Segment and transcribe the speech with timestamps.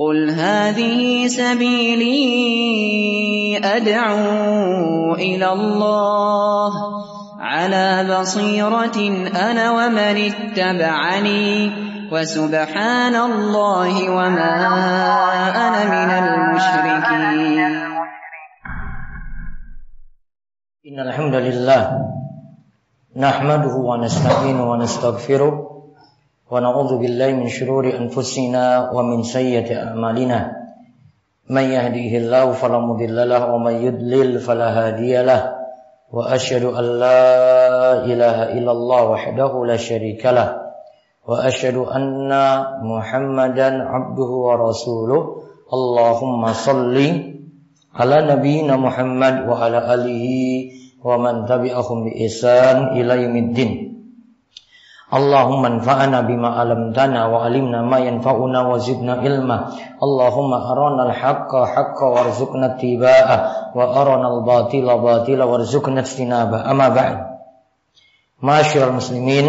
[0.00, 2.20] قل هذه سبيلي
[3.64, 6.72] أدعو إلى الله
[7.40, 8.98] على بصيرة
[9.50, 11.72] أنا ومن اتبعني
[12.12, 14.54] وسبحان الله وما
[15.68, 17.60] أنا من المشركين.
[20.88, 21.82] إن الحمد لله
[23.16, 25.69] نحمده ونستعينه ونستغفره
[26.50, 30.56] ونعوذ بالله من شرور أنفسنا ومن سيئة أعمالنا.
[31.50, 35.54] من يهديه الله فلا مضل له ومن يضلل فلا هادي له.
[36.12, 37.22] وأشهد أن لا
[38.02, 40.74] إله إلا الله وحده لا شريك له.
[41.28, 42.30] وأشهد أن
[42.82, 45.22] محمدا عبده ورسوله.
[45.72, 46.96] اللهم صل
[47.94, 50.26] على نبينا محمد وعلى آله
[51.04, 53.89] ومن تبعهم بإحسان إلى يوم الدين.
[55.09, 59.57] اللهم انفعنا بما علمتنا وعلمنا ما ينفعنا وزدنا علما
[60.01, 63.37] اللهم أرانا الحق حقا وارزقنا اتباعه
[63.77, 67.17] وأرانا الباطل باطلا وارزقنا اجتنابه أما بعد
[68.41, 69.47] معاشر المسلمين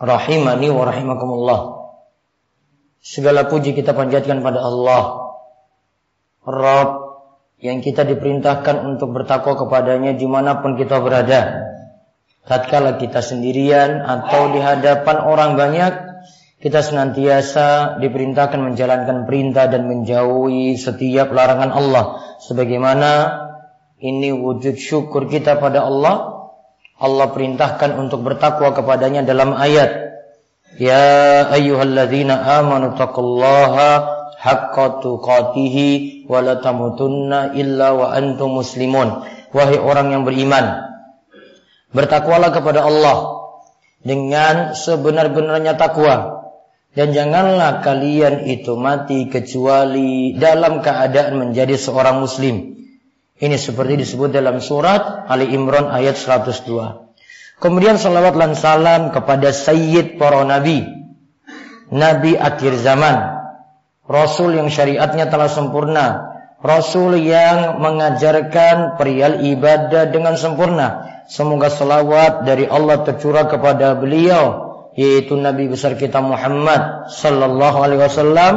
[0.00, 1.60] rahimani wa rahimakumullah
[3.04, 5.02] Segala puji kita panjatkan pada Allah
[6.44, 6.90] Rabb
[7.60, 11.67] yang kita diperintahkan untuk bertakwa kepadanya dimanapun kita berada
[12.49, 15.93] tatkala kita sendirian atau di hadapan orang banyak,
[16.59, 22.05] kita senantiasa diperintahkan menjalankan perintah dan menjauhi setiap larangan Allah.
[22.41, 23.11] Sebagaimana
[24.01, 26.49] ini wujud syukur kita pada Allah.
[26.99, 30.09] Allah perintahkan untuk bertakwa kepadanya dalam ayat.
[30.75, 39.23] Ya ayyuhalladzina amanu taqullaha haqqa tuqatihi wa la tamutunna illa wa antum muslimun.
[39.55, 40.88] Wahai orang yang beriman,
[41.89, 43.17] Bertakwalah kepada Allah
[44.03, 46.39] dengan sebenar-benarnya takwa.
[46.89, 52.81] Dan janganlah kalian itu mati kecuali dalam keadaan menjadi seorang muslim.
[53.39, 57.09] Ini seperti disebut dalam surat Ali Imran ayat 102.
[57.59, 60.83] Kemudian salawat dan salam kepada sayyid para nabi,
[61.91, 63.19] nabi akhir zaman,
[64.07, 66.07] rasul yang syariatnya telah sempurna,
[66.63, 74.65] rasul yang mengajarkan perihal ibadah dengan sempurna, Semoga selawat dari Allah tercurah kepada beliau
[74.97, 78.53] yaitu Nabi besar kita Muhammad sallallahu alaihi wasallam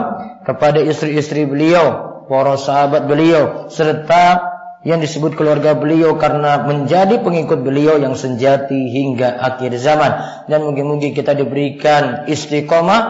[0.48, 4.50] kepada istri-istri beliau, para sahabat beliau serta
[4.82, 10.10] yang disebut keluarga beliau karena menjadi pengikut beliau yang sejati hingga akhir zaman
[10.48, 13.02] dan mungkin-mungkin kita diberikan istiqomah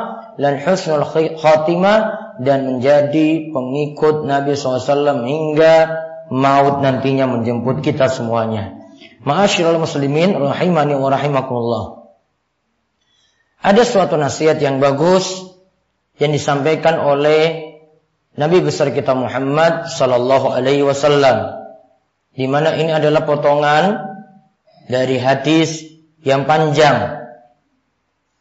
[0.42, 1.06] dan husnul
[1.38, 1.98] khatimah
[2.42, 5.74] dan menjadi pengikut Nabi SAW hingga
[6.34, 8.81] maut nantinya menjemput kita semuanya.
[9.22, 11.84] Ma'asyiral muslimin rahimani wa rahimakumullah.
[13.62, 15.54] Ada suatu nasihat yang bagus
[16.18, 17.70] yang disampaikan oleh
[18.34, 21.62] Nabi besar kita Muhammad sallallahu alaihi wasallam.
[22.34, 24.02] Di mana ini adalah potongan
[24.90, 25.86] dari hadis
[26.26, 27.22] yang panjang.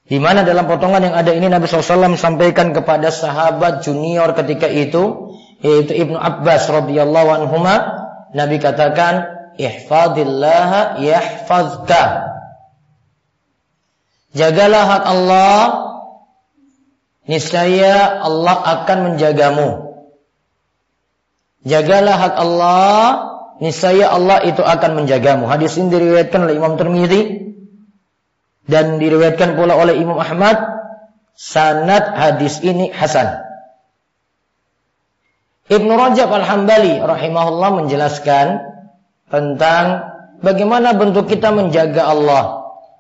[0.08, 5.32] Di mana dalam potongan yang ada ini Nabi SAW sampaikan kepada sahabat junior ketika itu
[5.62, 7.76] yaitu Ibnu Abbas radhiyallahu anhuma
[8.34, 12.32] Nabi katakan ihfadillaha yahfazka.
[14.32, 15.60] Jagalah hak Allah,
[17.28, 19.92] niscaya Allah akan menjagamu.
[21.68, 23.00] Jagalah hak Allah,
[23.60, 25.46] niscaya Allah itu akan menjagamu.
[25.52, 27.54] Hadis ini diriwayatkan oleh Imam Tirmidzi
[28.72, 30.58] dan diriwayatkan pula oleh Imam Ahmad.
[31.36, 33.42] Sanad hadis ini hasan.
[35.72, 38.60] Ibnu Rajab Al-Hambali rahimahullah menjelaskan
[39.32, 40.12] tentang
[40.44, 42.44] bagaimana bentuk kita menjaga Allah.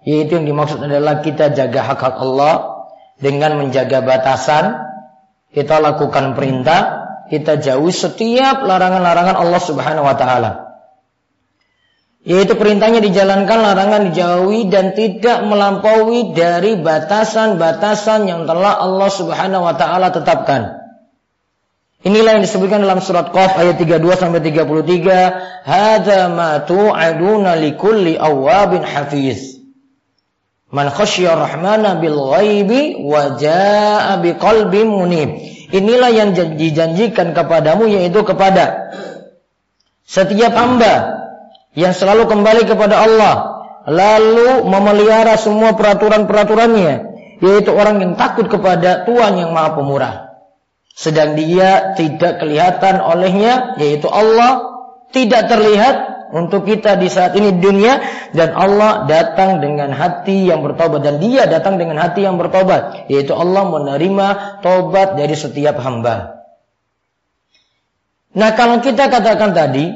[0.02, 2.90] Yaitu yang dimaksud adalah kita jaga hak-hak Allah
[3.22, 4.82] dengan menjaga batasan,
[5.54, 10.52] kita lakukan perintah, kita jauhi setiap larangan-larangan Allah Subhanahu wa taala.
[12.26, 19.78] Yaitu perintahnya dijalankan, larangan dijauhi dan tidak melampaui dari batasan-batasan yang telah Allah Subhanahu wa
[19.78, 20.81] taala tetapkan.
[22.02, 28.82] Inilah yang disebutkan dalam surat Qaf ayat 32 sampai 33, "Hadza ma tu'aduna likulli awwabin
[28.82, 29.62] hafiz."
[30.74, 35.30] Man khasyiya rahmana bil ghaibi wa jaa'a biqalbin munib.
[35.70, 38.90] Inilah yang dijanjikan kepadamu yaitu kepada
[40.02, 41.22] setiap hamba
[41.78, 43.36] yang selalu kembali kepada Allah
[43.86, 46.94] lalu memelihara semua peraturan-peraturannya
[47.40, 50.31] yaitu orang yang takut kepada Tuhan yang Maha Pemurah
[50.92, 54.72] sedang dia tidak kelihatan olehnya yaitu Allah
[55.12, 58.00] tidak terlihat untuk kita di saat ini dunia
[58.32, 63.36] dan Allah datang dengan hati yang bertobat dan dia datang dengan hati yang bertobat yaitu
[63.36, 64.28] Allah menerima
[64.64, 66.48] tobat dari setiap hamba.
[68.32, 69.92] Nah, kalau kita katakan tadi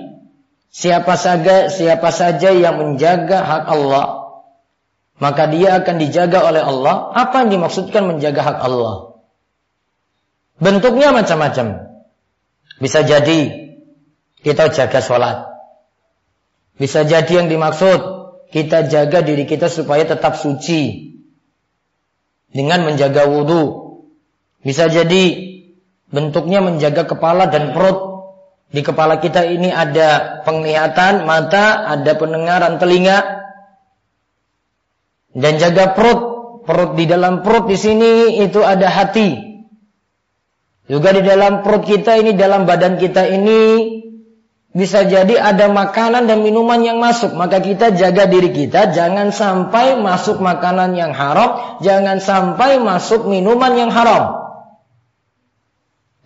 [0.68, 4.26] siapa saja siapa saja yang menjaga hak Allah
[5.16, 7.16] maka dia akan dijaga oleh Allah.
[7.16, 8.96] Apa yang dimaksudkan menjaga hak Allah?
[10.56, 11.92] Bentuknya macam-macam.
[12.80, 13.40] Bisa jadi
[14.44, 15.38] kita jaga sholat.
[16.76, 18.00] Bisa jadi yang dimaksud
[18.52, 21.16] kita jaga diri kita supaya tetap suci
[22.52, 23.96] dengan menjaga wudhu.
[24.64, 25.24] Bisa jadi
[26.12, 28.16] bentuknya menjaga kepala dan perut.
[28.72, 33.24] Di kepala kita ini ada penglihatan mata, ada pendengaran telinga,
[35.32, 36.36] dan jaga perut.
[36.66, 39.55] Perut di dalam perut di sini itu ada hati.
[40.86, 43.62] Juga di dalam perut kita ini, dalam badan kita ini
[44.76, 47.34] bisa jadi ada makanan dan minuman yang masuk.
[47.34, 53.74] Maka kita jaga diri kita, jangan sampai masuk makanan yang haram, jangan sampai masuk minuman
[53.74, 54.46] yang haram.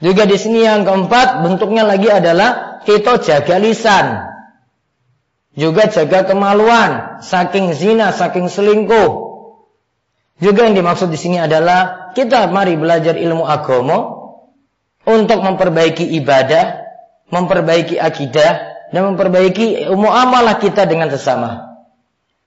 [0.04, 4.28] Juga di sini yang keempat, bentuknya lagi adalah kita jaga lisan.
[5.56, 9.30] Juga jaga kemaluan, saking zina, saking selingkuh.
[10.40, 14.19] Juga yang dimaksud di sini adalah kita mari belajar ilmu agama,
[15.10, 16.86] untuk memperbaiki ibadah,
[17.34, 21.82] memperbaiki akidah, dan memperbaiki muamalah kita dengan sesama.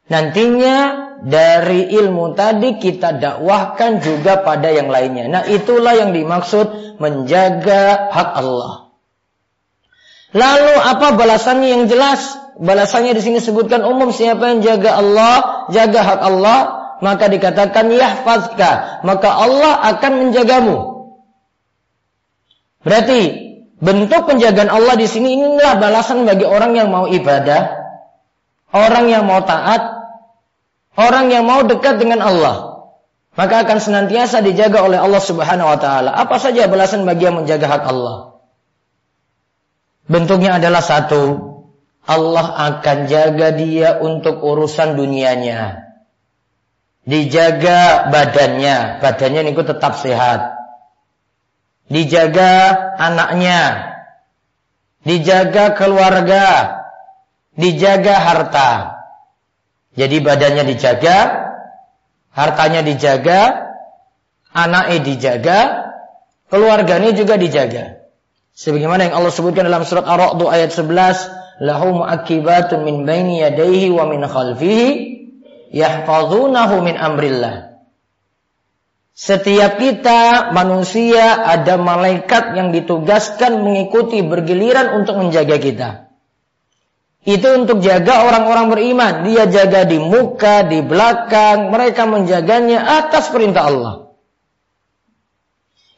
[0.06, 5.30] Nantinya dari ilmu tadi kita dakwahkan juga pada yang lainnya.
[5.30, 8.90] Nah, itulah yang dimaksud menjaga hak Allah.
[10.34, 12.38] Lalu apa balasannya yang jelas?
[12.58, 15.34] Balasannya di sini sebutkan umum siapa yang jaga Allah,
[15.72, 16.58] jaga hak Allah,
[17.00, 20.91] maka dikatakan yahfazka, maka Allah akan menjagamu.
[22.82, 23.20] Berarti
[23.79, 27.79] bentuk penjagaan Allah di sini inilah balasan bagi orang yang mau ibadah,
[28.75, 29.82] orang yang mau taat,
[30.99, 32.56] orang yang mau dekat dengan Allah.
[33.32, 36.12] Maka akan senantiasa dijaga oleh Allah Subhanahu wa taala.
[36.12, 38.37] Apa saja balasan bagi yang menjaga hak Allah?
[40.05, 41.40] Bentuknya adalah satu,
[42.05, 45.81] Allah akan jaga dia untuk urusan dunianya.
[47.08, 50.51] Dijaga badannya, badannya ini tetap sehat
[51.92, 53.92] dijaga anaknya,
[55.04, 56.46] dijaga keluarga,
[57.52, 58.70] dijaga harta.
[59.92, 61.16] Jadi badannya dijaga,
[62.32, 63.68] hartanya dijaga,
[64.56, 65.58] anaknya dijaga,
[66.48, 68.00] keluarganya juga dijaga.
[68.56, 74.08] Sebagaimana yang Allah sebutkan dalam surat Ar-Ra'd ayat 11, lahu mu'akibatun min baini yadayhi wa
[74.08, 74.88] min khalfihi
[75.72, 77.71] yahfazunahu min amrillah.
[79.22, 85.90] Setiap kita manusia ada malaikat yang ditugaskan mengikuti bergiliran untuk menjaga kita.
[87.22, 89.12] Itu untuk jaga orang-orang beriman.
[89.22, 91.70] Dia jaga di muka, di belakang.
[91.70, 93.94] Mereka menjaganya atas perintah Allah.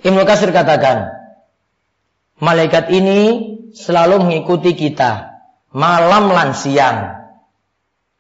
[0.05, 1.09] Ibnu Kasir katakan,
[2.45, 3.21] malaikat ini
[3.73, 5.33] selalu mengikuti kita.
[5.73, 7.25] Malam lan siang.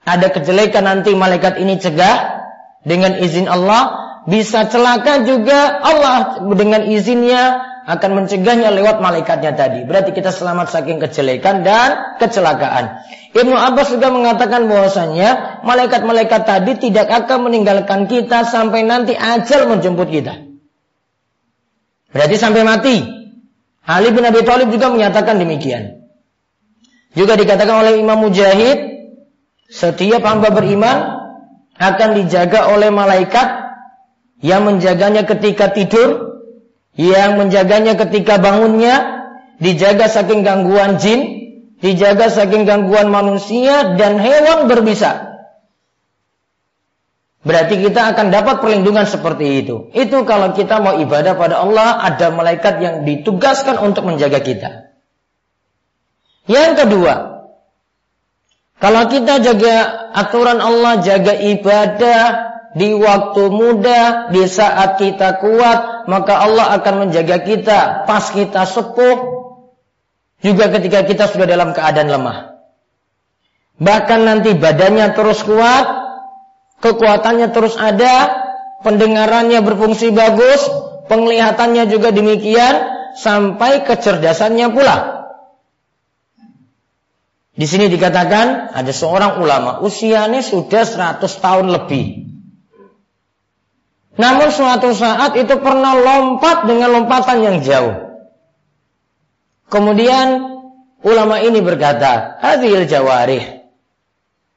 [0.01, 2.41] Ada kejelekan nanti malaikat ini cegah
[2.89, 9.85] dengan izin Allah bisa celaka juga Allah dengan izinnya akan mencegahnya lewat malaikatnya tadi.
[9.85, 13.05] Berarti kita selamat saking kejelekan dan kecelakaan.
[13.37, 20.09] Ibnu Abbas juga mengatakan bahwasanya malaikat-malaikat tadi tidak akan meninggalkan kita sampai nanti ajal menjemput
[20.09, 20.49] kita.
[22.17, 22.97] Berarti sampai mati.
[23.85, 26.08] Ali bin Abi Thalib juga menyatakan demikian.
[27.13, 28.81] Juga dikatakan oleh Imam Mujahid,
[29.69, 31.20] setiap hamba beriman
[31.77, 33.64] akan dijaga oleh malaikat
[34.43, 36.43] yang menjaganya ketika tidur,
[36.94, 39.26] yang menjaganya ketika bangunnya,
[39.62, 41.20] dijaga saking gangguan jin,
[41.82, 45.34] dijaga saking gangguan manusia dan hewan berbisa.
[47.44, 49.93] Berarti kita akan dapat perlindungan seperti itu.
[49.93, 54.70] Itu kalau kita mau ibadah pada Allah, ada malaikat yang ditugaskan untuk menjaga kita.
[56.48, 57.14] Yang kedua,
[58.81, 59.76] kalau kita jaga
[60.17, 67.39] aturan Allah, jaga ibadah, di waktu muda, di saat kita kuat, maka Allah akan menjaga
[67.47, 69.17] kita pas kita sepuh,
[70.43, 72.39] juga ketika kita sudah dalam keadaan lemah.
[73.79, 75.87] Bahkan nanti badannya terus kuat,
[76.83, 78.43] kekuatannya terus ada,
[78.83, 80.67] pendengarannya berfungsi bagus,
[81.07, 84.99] penglihatannya juga demikian, sampai kecerdasannya pula.
[87.55, 92.24] Di sini dikatakan ada seorang ulama usianya sudah 100 tahun lebih.
[94.15, 97.94] Namun suatu saat itu pernah lompat dengan lompatan yang jauh.
[99.67, 100.55] Kemudian
[101.05, 103.61] Ulama ini berkata, hadhil jawarih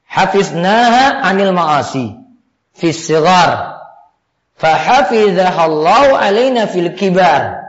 [0.08, 2.16] hafiznaha anil ma'asi
[2.72, 3.84] fi sigar
[4.56, 7.68] fahafizahallahu alaina fil kibar.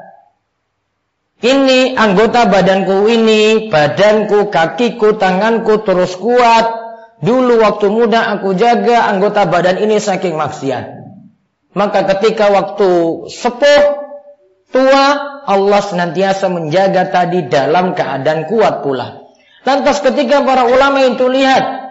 [1.42, 6.66] Ini anggota badanku ini, badanku, kakiku, tanganku terus kuat.
[7.18, 10.97] Dulu waktu muda aku jaga anggota badan ini saking maksiat.
[11.76, 12.90] Maka ketika waktu
[13.28, 13.82] sepuh,
[14.72, 15.06] tua,
[15.48, 19.28] Allah senantiasa menjaga tadi dalam keadaan kuat pula.
[19.64, 21.88] Lantas ketika para ulama itu lihat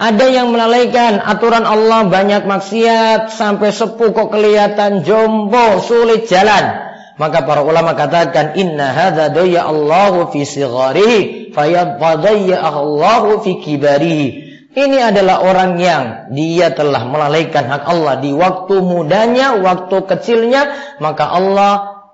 [0.00, 6.88] ada yang melalaikan aturan Allah banyak maksiat sampai sepuh kok kelihatan jombo sulit jalan.
[7.20, 14.49] Maka para ulama katakan inna hadza daya Allahu fi sigharihi fayadaya Allahu fi kibarihi.
[14.70, 21.26] Ini adalah orang yang dia telah melalaikan hak Allah di waktu mudanya, waktu kecilnya, maka
[21.26, 21.72] Allah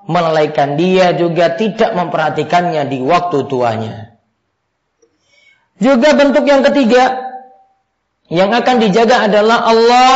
[0.09, 4.17] melalaikan dia juga tidak memperhatikannya di waktu tuanya.
[5.77, 7.29] Juga bentuk yang ketiga
[8.33, 10.15] yang akan dijaga adalah Allah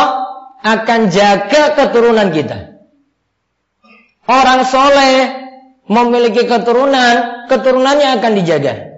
[0.64, 2.80] akan jaga keturunan kita.
[4.24, 5.44] Orang soleh
[5.92, 8.89] memiliki keturunan, keturunannya akan dijaga.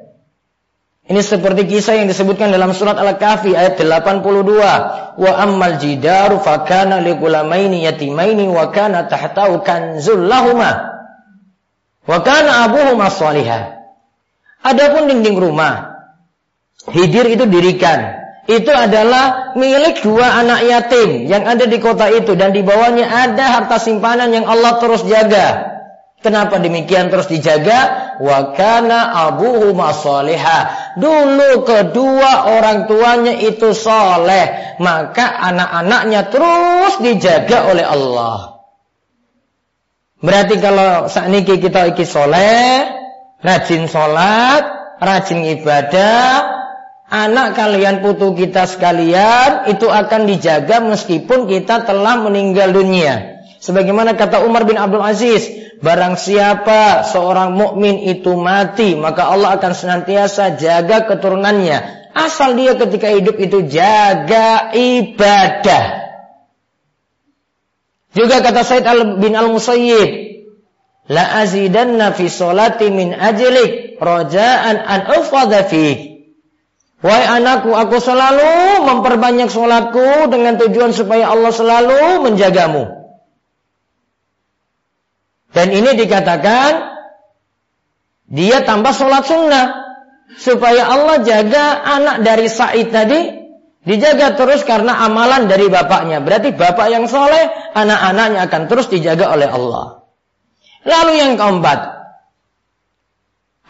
[1.13, 5.21] Ini seperti kisah yang disebutkan dalam surat Al-Kahfi ayat 82.
[5.21, 11.05] Wa ammal jidaru fakana liqulamaini yatimaini wa kana tahtahu kanzul lahuma.
[12.09, 13.77] Wa kana abuhuma salihah.
[14.65, 15.93] Adapun dinding rumah,
[16.89, 22.51] Hidir itu dirikan itu adalah milik dua anak yatim yang ada di kota itu dan
[22.51, 25.72] di bawahnya ada harta simpanan yang Allah terus jaga.
[26.23, 28.15] Kenapa demikian terus dijaga?
[28.23, 29.75] Wa kana abuhu.
[30.95, 38.63] Dulu kedua orang tuanya itu soleh, maka anak-anaknya terus dijaga oleh Allah.
[40.23, 42.87] Berarti kalau saat ini kita iki soleh,
[43.43, 44.63] rajin sholat,
[45.03, 46.47] rajin ibadah,
[47.11, 53.32] anak kalian putu kita sekalian itu akan dijaga meskipun kita telah meninggal dunia.
[53.63, 55.47] Sebagaimana kata Umar bin Abdul Aziz,
[55.79, 62.11] barang siapa seorang mukmin itu mati, maka Allah akan senantiasa jaga keturunannya.
[62.11, 65.85] Asal dia ketika hidup itu jaga ibadah.
[68.13, 70.11] Juga kata Said al bin Al-Musayyib,
[71.07, 76.35] La azidanna fi solati min ajlik rojaan an ufadha fihi.
[77.03, 83.02] Wahai anakku, aku selalu memperbanyak sholatku dengan tujuan supaya Allah selalu menjagamu.
[85.53, 86.73] Dan ini dikatakan
[88.33, 89.67] dia tambah sholat sunnah
[90.41, 93.21] supaya Allah jaga anak dari Said tadi
[93.85, 96.25] dijaga terus karena amalan dari bapaknya.
[96.25, 100.09] Berarti bapak yang soleh, anak-anaknya akan terus dijaga oleh Allah.
[100.83, 101.79] Lalu yang keempat,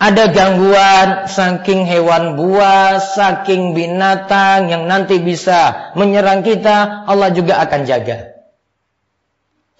[0.02, 7.80] ada gangguan saking hewan buas, saking binatang yang nanti bisa menyerang kita, Allah juga akan
[7.84, 8.31] jaga.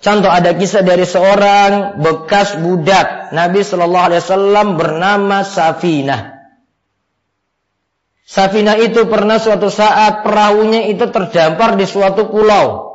[0.03, 6.43] Contoh ada kisah dari seorang bekas budak Nabi Shallallahu Alaihi Wasallam bernama Safinah.
[8.27, 12.91] Safinah itu pernah suatu saat perahunya itu terdampar di suatu pulau.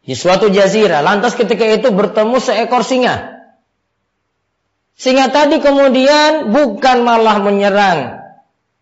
[0.00, 1.04] Di suatu jazirah.
[1.04, 3.44] Lantas ketika itu bertemu seekor singa.
[4.96, 8.22] Sehingga tadi kemudian bukan malah menyerang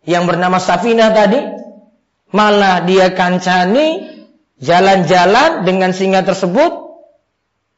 [0.06, 1.42] yang bernama Safinah tadi,
[2.30, 4.11] malah dia kancani
[4.62, 7.02] jalan-jalan dengan singa tersebut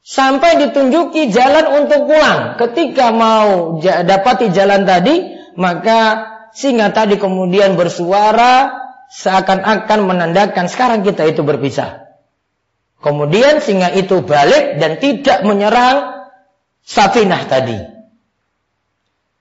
[0.04, 2.60] sampai ditunjuki jalan untuk pulang.
[2.60, 11.40] Ketika mau dapati jalan tadi, maka singa tadi kemudian bersuara seakan-akan menandakan sekarang kita itu
[11.40, 12.04] berpisah.
[13.00, 16.14] Kemudian singa itu balik dan tidak menyerang
[16.84, 17.80] Safinah tadi.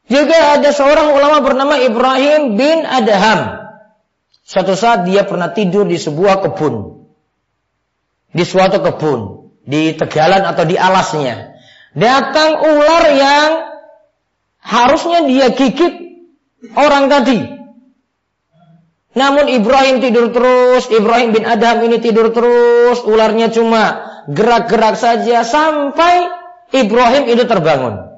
[0.07, 3.67] Juga ada seorang ulama bernama Ibrahim bin Adham.
[4.43, 6.92] Suatu saat dia pernah tidur di sebuah kebun.
[8.33, 9.21] Di suatu kebun.
[9.63, 11.55] Di tegalan atau di alasnya.
[11.93, 13.49] Datang ular yang
[14.59, 15.93] harusnya dia gigit
[16.73, 17.39] orang tadi.
[19.13, 26.33] Namun Ibrahim tidur terus, Ibrahim bin Adham ini tidur terus, ularnya cuma gerak-gerak saja sampai
[26.73, 28.13] Ibrahim itu terbangun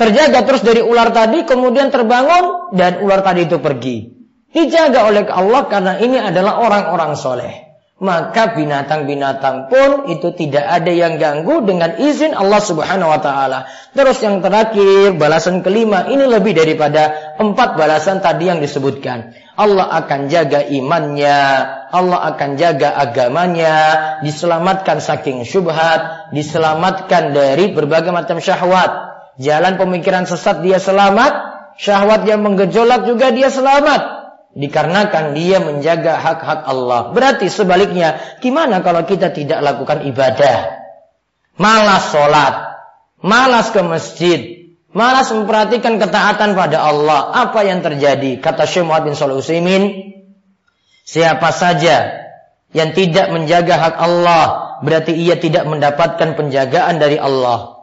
[0.00, 4.16] terjaga terus dari ular tadi, kemudian terbangun dan ular tadi itu pergi.
[4.50, 7.69] Dijaga oleh Allah karena ini adalah orang-orang soleh.
[8.00, 13.68] Maka binatang-binatang pun itu tidak ada yang ganggu dengan izin Allah Subhanahu wa taala.
[13.92, 19.36] Terus yang terakhir, balasan kelima ini lebih daripada empat balasan tadi yang disebutkan.
[19.52, 21.40] Allah akan jaga imannya,
[21.92, 23.76] Allah akan jaga agamanya,
[24.24, 28.92] diselamatkan saking syubhat, diselamatkan dari berbagai macam syahwat,
[29.36, 31.36] jalan pemikiran sesat dia selamat,
[31.76, 34.19] syahwat yang menggejolak juga dia selamat.
[34.50, 37.14] Dikarenakan dia menjaga hak-hak Allah.
[37.14, 40.74] Berarti sebaliknya, gimana kalau kita tidak lakukan ibadah?
[41.54, 42.54] Malas sholat,
[43.22, 44.40] malas ke masjid,
[44.90, 47.30] malas memperhatikan ketaatan pada Allah.
[47.46, 48.42] Apa yang terjadi?
[48.42, 49.38] Kata Syekh Muhammad bin Shalih
[51.06, 52.26] siapa saja
[52.70, 57.79] yang tidak menjaga hak Allah, berarti ia tidak mendapatkan penjagaan dari Allah.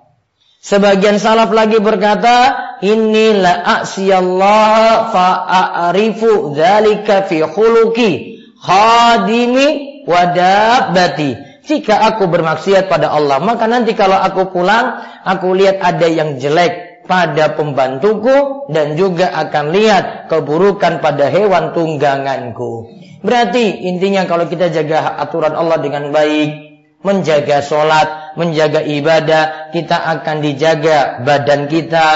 [0.57, 8.11] Sebagian salaf lagi berkata, inilah aksiyallah fa'arifu dzalika fi khuluqi
[8.57, 9.67] khadimi
[10.09, 11.61] wadabati.
[11.67, 17.03] Jika aku bermaksiat pada Allah, maka nanti kalau aku pulang, aku lihat ada yang jelek
[17.07, 22.91] pada pembantuku dan juga akan lihat keburukan pada hewan tungganganku.
[23.23, 26.66] Berarti intinya kalau kita jaga aturan Allah dengan baik,
[27.05, 32.07] menjaga sholat, menjaga ibadah, kita akan dijaga badan kita,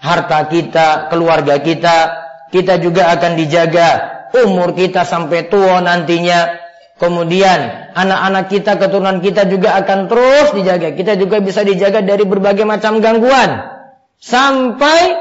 [0.00, 1.96] harta kita, keluarga kita,
[2.52, 3.88] kita juga akan dijaga
[4.44, 6.64] umur kita sampai tua nantinya.
[6.96, 10.96] Kemudian anak-anak kita, keturunan kita juga akan terus dijaga.
[10.96, 13.68] Kita juga bisa dijaga dari berbagai macam gangguan.
[14.16, 15.12] Sampai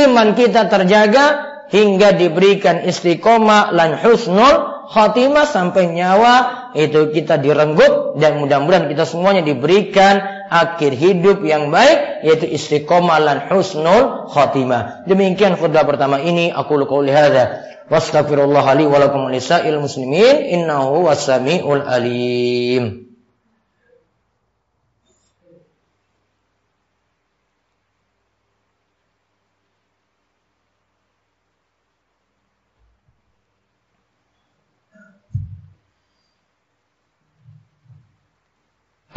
[0.00, 6.34] iman kita terjaga hingga diberikan istiqomah lan husnul khatimah sampai nyawa
[6.74, 10.18] itu kita direnggut dan mudah-mudahan kita semuanya diberikan
[10.50, 15.06] akhir hidup yang baik yaitu istiqomah lan husnul khatimah.
[15.06, 23.09] Demikian khutbah pertama ini aku qouli hadza wastaghfirullah li wa lakum muslimin innahu wasamiul alim.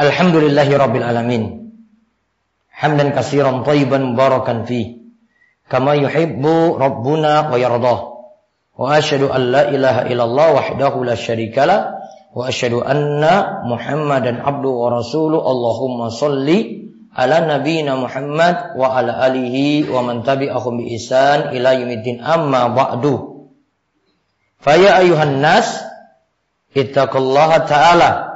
[0.04, 1.44] Alhamdulillahi Rabbil Alamin.
[2.68, 5.00] Hamdan kasiran tayyiban mubarakan fi.
[5.64, 7.98] Kama yuhibbu Rabbuna wa yardah.
[8.76, 11.16] Wa asyhadu an la ilaha illallah wahdahu la.
[12.36, 15.40] Wa asyhadu anna Muhammadan abdu wa rasuluh.
[17.14, 21.70] Ala nabiyina Muhammad wa ala alihi wa man tabi'ahum bi ihsan ila
[22.26, 23.46] amma ba'du.
[24.58, 25.78] Faya ayuhan nas
[26.74, 28.33] ittaqullaha ta'ala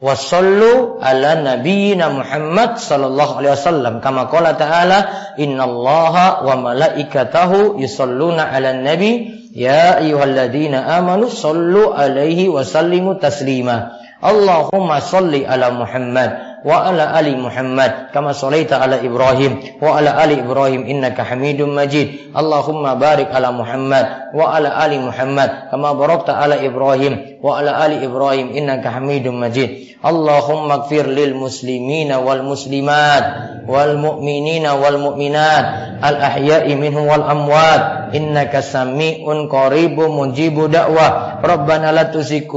[0.00, 3.94] Wasallu ala nabiyyina Muhammad sallallahu alaihi wasallam.
[4.00, 4.98] Kama qala ta'ala
[5.36, 9.44] innallaha wa malaikatahu yusalluna ala nabi.
[9.52, 17.32] Ya ayyuhalladzina amanu sallu alaihi wa sallimu taslima Allahumma salli ala Muhammad wa ala ali
[17.40, 22.36] Muhammad kama shalaita ala Ibrahim wa ala ali Ibrahim innaka Hamidum Majid.
[22.36, 28.04] Allahumma barik ala Muhammad wa ala ali Muhammad kama barakta ala Ibrahim wa ala ali
[28.04, 29.96] Ibrahim innaka Hamidum Majid.
[30.04, 38.12] Allahumma ighfir lil muslimina wal muslimat wal mu'minina wal mu'minat al ahya'i minhum wal amwat.
[38.12, 41.40] Innaka sami'un qaribun mujibu da'wah.
[41.40, 42.48] Rabbana la tuzigh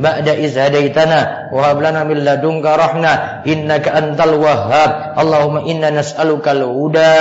[0.00, 6.56] ba'da iz hadaitana wa hab lana min ladunka rahmah innaka antal wahhab Allahumma inna nas'aluka
[6.56, 7.14] al-huda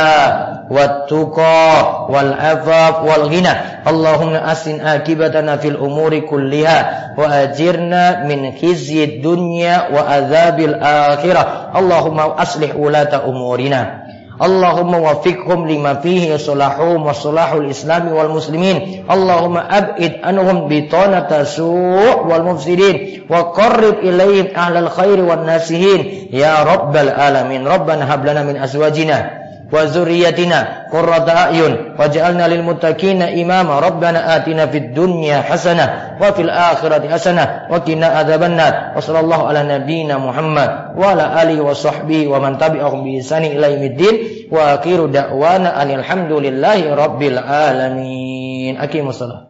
[0.72, 8.56] wat tuqa wal afaf wal ghina Allahumma asin akibatana fil umuri kulliha wa ajirna min
[8.56, 14.09] khizyid dunya wa adzabil akhirah Allahumma aslih ulata umurina
[14.42, 23.94] اللهم وفقهم لما فيه صلاحهم وصلاح الإسلام والمسلمين اللهم أبعد عنهم بطانة سوء والمفسدين وقرب
[23.94, 29.39] إليهم أهل الخير والناسهين يا رب العالمين ربنا هب لنا من أزواجنا
[29.70, 36.50] Wa zurriyyatina qurrata a'yun waj'alna lil muttaqina imama rabbana atina fid dunya hasanah wa fil
[36.50, 42.26] akhirati hasanah wa qina adzabannar wa sallallahu ala nabiyyina Muhammad wa ala alihi wa sahbihi
[42.26, 49.49] wa man tabi'ahum bi ihsani ila yaumiddin wa akhiru da'wana alhamdulillahi rabbil alamin aqimus salat